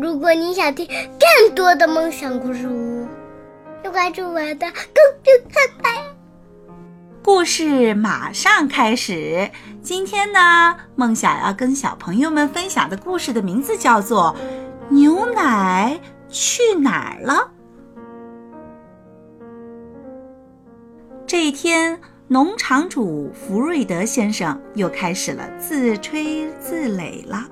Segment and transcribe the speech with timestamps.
[0.00, 3.06] 如果你想听更多的梦想故事屋，
[3.84, 5.90] 就关注我的公众号吧。
[7.22, 9.50] 故事马上开始。
[9.82, 14.34] 今天呢，梦想要跟小朋友们分享的故事的名字叫做
[14.94, 17.34] 《牛奶去哪儿了》。
[21.26, 27.46] 这一天，农场主福瑞德先生又开始了自吹自擂了。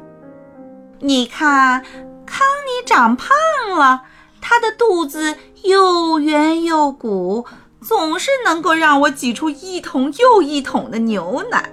[0.98, 1.84] 你看，
[2.29, 3.29] 康妮长胖
[3.77, 4.03] 了，
[4.41, 7.47] 她的肚子又圆又鼓。
[7.81, 11.70] 总是能够让我挤出一桶又一桶的牛奶。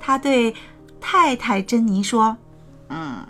[0.00, 0.54] 他对
[1.02, 2.38] 太太珍妮说
[2.88, 3.26] ：“嗯，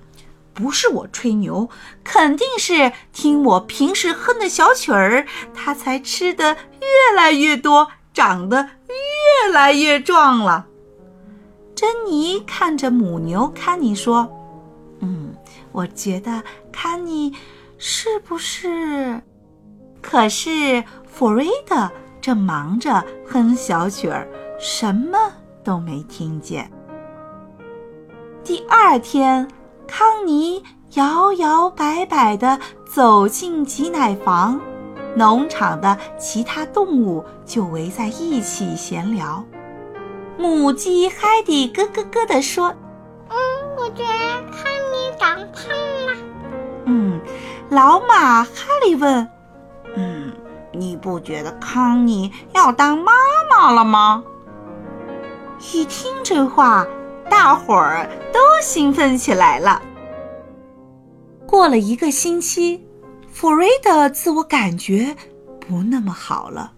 [0.54, 1.68] 不是我吹牛，
[2.04, 8.70] 肯定是听我平时哼的小曲儿，他才吃的越来越多，长得
[9.42, 10.66] 越来越壮了。”
[11.74, 14.30] 珍妮看着母牛康妮说：“，
[15.78, 17.32] 我觉得康妮
[17.78, 19.22] 是不是？
[20.02, 20.82] 可是。”
[21.18, 21.90] 弗瑞德
[22.20, 24.28] 正忙着哼小曲儿，
[24.60, 25.18] 什么
[25.64, 26.70] 都没听见。
[28.44, 29.48] 第二天，
[29.88, 30.62] 康妮
[30.94, 32.56] 摇摇摆摆地
[32.86, 34.60] 走进挤奶房，
[35.16, 39.44] 农场的其他动物就围在一起闲聊。
[40.38, 42.68] 母鸡海蒂咯咯咯地说
[43.28, 43.36] ：“嗯，
[43.76, 44.70] 我觉得康
[45.18, 45.68] 长胖
[46.06, 46.14] 了。”
[46.86, 47.20] 嗯，
[47.70, 48.50] 老马哈
[48.84, 49.28] 利问
[49.96, 50.32] ：“嗯。”
[50.70, 53.10] 你不觉得康妮要当妈
[53.50, 54.22] 妈了吗？
[55.72, 56.86] 一听这话，
[57.28, 59.82] 大伙儿都兴奋起来了。
[61.46, 62.86] 过了一个星期，
[63.32, 65.16] 弗瑞德自我感觉
[65.58, 66.70] 不那么好了，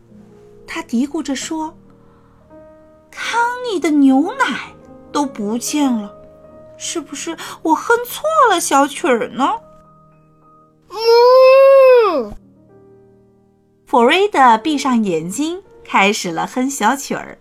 [0.67, 1.75] 他嘀咕着说
[3.11, 3.39] ：“康
[3.71, 4.73] 妮的牛奶
[5.13, 6.11] 都不见了，
[6.81, 9.53] 是不是我哼错了小曲儿呢？”
[10.91, 12.35] 嗯
[13.87, 17.39] 弗瑞德闭上眼睛，开始了哼小曲儿。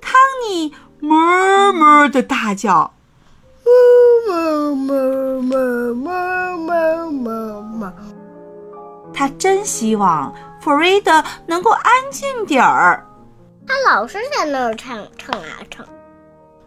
[0.00, 0.14] 康
[0.46, 2.92] 妮哞哞的大叫
[4.26, 7.92] ：“哞哞哞哞哞哞哞！”
[9.14, 13.06] 他真希望弗瑞德能够安静点儿。
[13.66, 15.86] 他老是在那儿唱唱啊唱。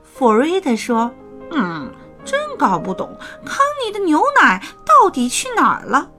[0.03, 1.11] 弗瑞德说
[1.51, 1.91] ：“嗯，
[2.25, 6.09] 真搞不懂康妮的牛奶到底去哪儿了。”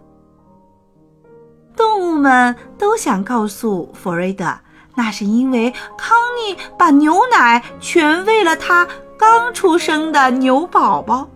[1.76, 4.52] 动物们都想告诉弗瑞德，
[4.96, 11.28] 那是因为康妮把牛奶全喂了他刚出生的牛宝宝。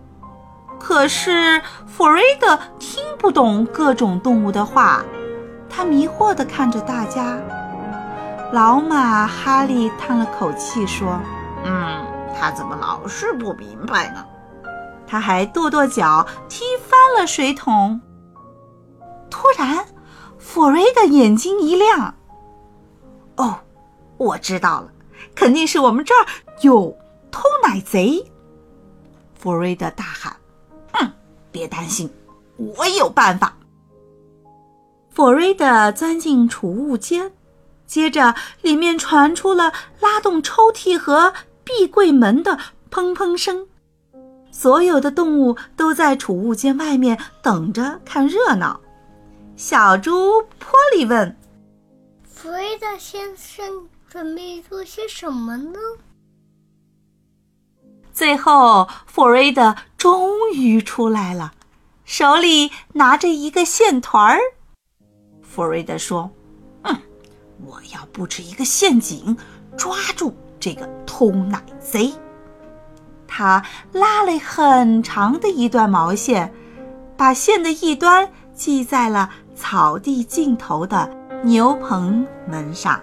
[0.79, 5.01] 可是弗瑞德听不懂各种动物的话，
[5.69, 7.39] 他迷惑地看着大家。
[8.51, 11.17] 老马哈利叹了口气说
[11.63, 12.02] ：“嗯，
[12.43, 14.25] 他怎么老是不明白呢？”
[15.07, 18.01] 他还跺跺脚，踢翻了水桶。
[19.29, 19.85] 突然。
[20.37, 22.13] 弗瑞的眼睛一亮。
[23.37, 23.57] 哦，
[24.17, 24.91] 我知道了，
[25.33, 26.27] 肯定是我们这儿
[26.61, 26.95] 有
[27.31, 28.21] 偷奶贼。
[29.33, 30.35] 弗瑞德大喊
[30.99, 31.09] ：“嗯，
[31.49, 32.13] 别担心，
[32.57, 33.55] 我有办法。”
[35.09, 37.31] 弗瑞德钻进储物间，
[37.87, 39.71] 接着里面传出了
[40.01, 41.33] 拉动抽屉和
[41.63, 42.57] 壁柜门的
[42.91, 43.67] 砰砰声。
[44.51, 48.79] 所有的动物都在储物间外面等着看热闹。
[49.55, 51.35] 小猪波利问
[52.23, 55.79] ：“弗瑞德先生准备做些什么呢？”
[58.13, 61.53] 最后，弗瑞德终于出来了，
[62.05, 64.39] 手里拿着一个线团儿。
[65.41, 66.29] 弗瑞德说
[66.83, 66.95] ：“嗯，
[67.65, 69.35] 我要布置一个陷阱，
[69.75, 72.13] 抓住这个偷奶贼。”
[73.27, 73.61] 他
[73.91, 76.53] 拉了很长的一段毛线，
[77.17, 79.29] 把线的一端系在了。
[79.55, 81.07] 草地尽头的
[81.43, 82.99] 牛棚门上。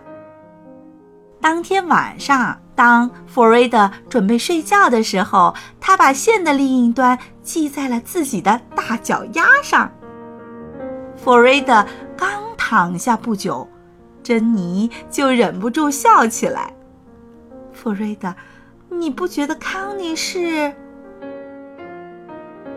[1.41, 9.91] 当天晚上，当弗瑞德准备睡觉的时候，他把线的另一端系在了自己的大脚丫上。
[11.17, 11.87] 弗瑞德
[12.17, 13.67] 刚躺下不久，
[14.25, 16.75] 珍妮就忍不住笑起来。
[17.83, 18.35] 弗瑞德，
[18.91, 20.75] 你不觉得康妮是？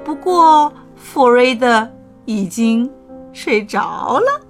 [0.06, 0.72] 不过。
[0.96, 1.92] 弗瑞德
[2.24, 2.90] 已经
[3.34, 4.42] 睡着了。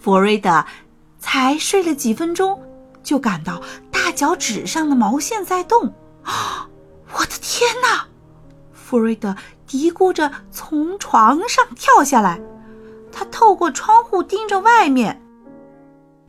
[0.00, 0.64] 弗瑞德
[1.20, 2.60] 才睡了几分钟，
[3.04, 3.62] 就感到
[3.92, 5.94] 大脚趾上的毛线在动。
[7.12, 8.06] 我的天哪！
[8.72, 12.40] 弗瑞德嘀咕着从床上跳下来，
[13.12, 15.23] 他透过窗户盯着外面。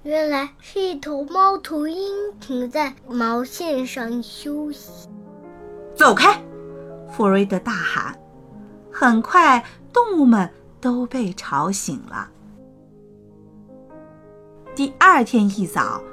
[0.06, 1.98] 原来是一头猫头鹰
[2.40, 5.10] 停在毛线上休息。
[5.96, 6.40] 走开！
[7.10, 8.16] 弗瑞德大喊。
[8.92, 10.48] 很快，动物们
[10.80, 12.30] 都被吵醒了。
[14.75, 16.04] 第二天一早，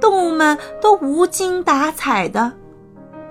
[0.00, 2.50] 动物们都无精打采的。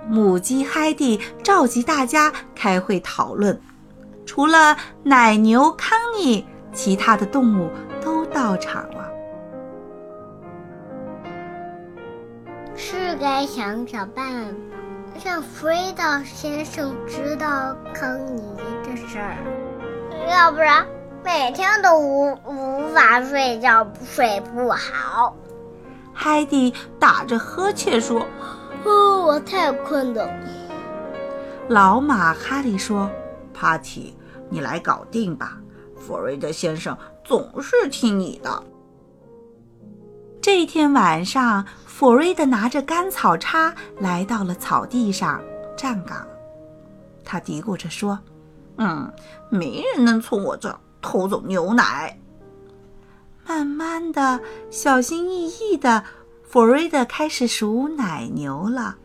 [0.08, 3.60] 母鸡海蒂召集大家开会讨论。
[4.24, 9.01] 除了奶牛康妮，其他的动物都到场了。
[13.22, 14.52] 该想想办法，
[15.24, 18.42] 让弗瑞德先生知道康妮
[18.84, 19.38] 的事儿，
[20.28, 20.84] 要不然
[21.24, 25.36] 每天都无无法睡觉，睡不好。
[26.12, 28.26] 海蒂打着呵欠说。
[28.86, 30.28] 哦，我太困了。
[31.70, 33.08] 老马哈利说
[33.54, 34.16] ：“Party，
[34.50, 35.60] 你来搞定吧。
[35.96, 38.64] 弗瑞德先生总是听你的。”
[40.42, 41.64] 这一天晚上，
[42.02, 45.40] 弗瑞德拿着干草叉来到了草地上
[45.78, 46.26] 站岗。
[47.24, 48.18] 他嘀咕着说
[48.78, 49.14] ：“嗯，
[49.52, 52.18] 没人能从我这偷走牛奶。”
[53.46, 54.40] 慢慢的，
[54.72, 56.04] 小心翼翼的。
[56.42, 58.96] 弗瑞德开始数奶牛了，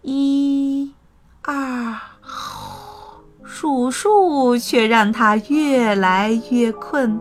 [0.00, 0.94] 一、
[1.42, 1.94] 二，
[3.44, 7.20] 数数却让他越来越困。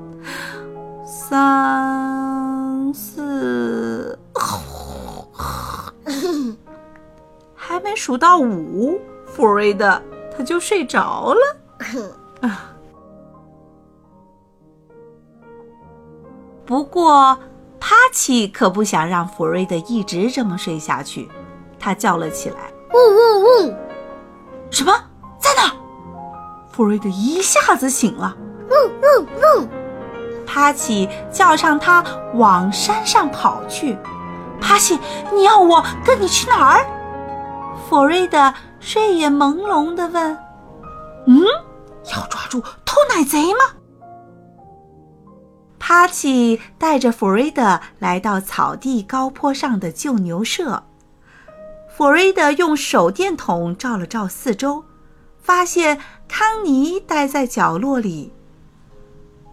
[1.06, 2.33] 三、
[8.04, 10.02] 数到五，弗瑞德
[10.36, 11.40] 他就睡着了。
[16.66, 17.40] 不过。
[17.80, 21.30] 帕奇可不想让弗瑞德一直这么睡下去，
[21.78, 22.56] 他叫了起来
[22.94, 23.74] ：“呜呜呜！
[24.70, 24.94] 什么？
[25.38, 25.74] 在哪？”
[26.72, 28.36] 弗瑞德一下子醒了
[28.72, 29.68] ：“呜呜呜！”
[30.48, 32.04] 帕奇叫上他
[32.36, 33.98] 往山上跑去。
[34.62, 34.98] 帕奇，
[35.34, 36.86] 你要我跟你去哪儿？
[37.94, 40.36] 弗瑞德睡眼朦胧地问
[41.30, 41.44] ：“嗯，
[42.12, 43.60] 要抓住偷奶贼吗？”
[45.78, 50.86] 帕奇带着弗瑞德来到草地高坡上的旧牛舍。
[51.88, 54.84] 弗瑞德用手电筒照了照四周，
[55.40, 58.34] 发现康妮待在角落里。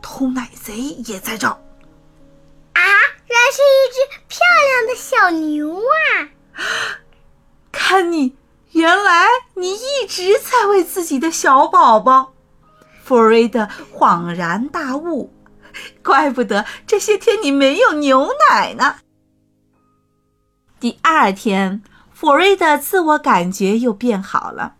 [0.00, 1.46] 偷奶贼也在这。
[1.46, 1.58] 啊，
[2.72, 6.32] 原来是一只漂亮的小牛啊！
[7.90, 8.36] 康妮，
[8.70, 12.32] 原来你一直在为自己的小宝宝。
[13.02, 15.34] 弗瑞德恍然大悟。
[16.00, 18.94] 怪不得这些天你没有牛奶呢。
[20.78, 21.82] 第二天，
[22.14, 24.74] 弗瑞德自我感觉又变好了。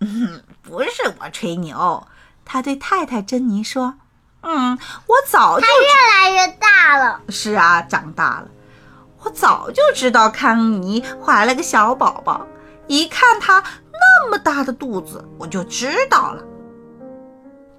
[0.00, 2.04] 嗯，不是我吹牛，
[2.44, 3.94] 他对太太珍妮说
[4.42, 4.76] ：“嗯，
[5.06, 5.64] 我早就……
[5.64, 7.20] 他越来越大了。
[7.28, 8.48] 是啊，长大了。
[9.22, 12.46] 我早就知道康妮怀了个小宝宝，
[12.86, 13.62] 一看他
[13.92, 16.42] 那么大的肚子，我就知道了。”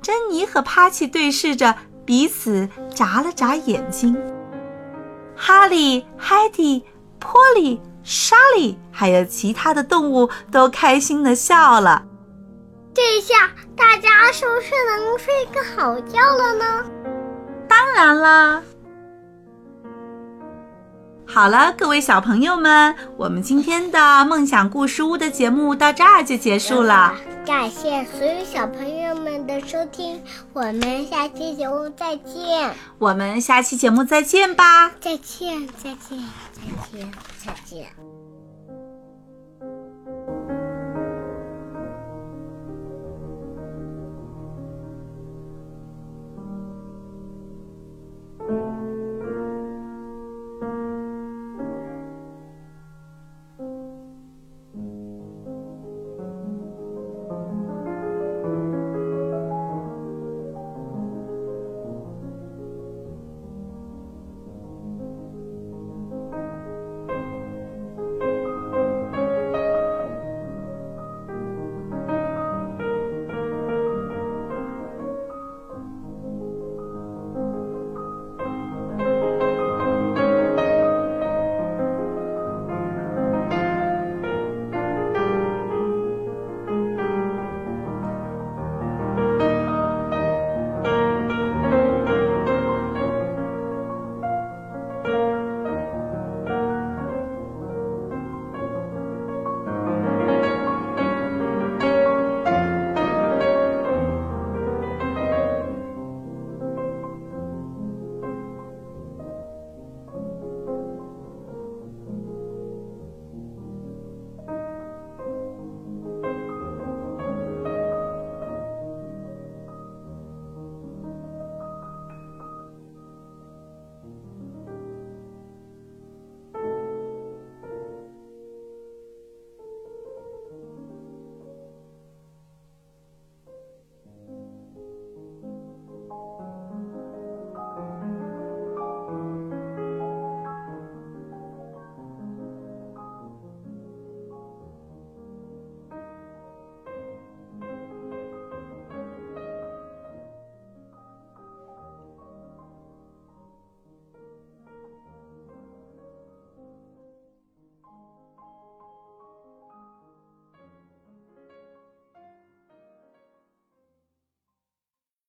[0.01, 1.75] 珍妮和帕奇对视着。
[2.07, 4.15] 彼此眨了眨眼睛。
[5.35, 6.85] 哈利、海蒂、
[7.19, 12.05] 波利、莎莉，还有其他的动物都开心的笑了。
[12.93, 16.85] 这下大家是不是能睡个好觉了呢？
[17.67, 18.63] 当然啦。
[21.37, 27.13] 好了，各位小朋友们，我们今天的梦想故事屋的节目到这儿就结束了。
[27.45, 30.19] 感谢所有小朋友们的收听，
[30.51, 32.73] 我们下期节目再见。
[32.97, 34.89] 我们下期节目再见吧。
[34.99, 37.11] 再见，再见，再见，
[37.45, 38.16] 再见。